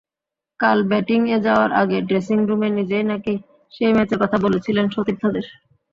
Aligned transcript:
কাল 0.59 0.79
ব্যাটিংয়ে 0.89 1.37
যাওয়ার 1.45 1.71
আগে 1.81 1.97
ড্রেসিংরুমে 2.01 2.69
নিজেই 2.77 3.05
নাকি 3.11 3.33
সেই 3.73 3.91
ম্যাচের 3.95 4.19
কথা 4.23 4.37
বলেছিলেন 4.45 4.85
সতীর্থদের। 4.89 5.45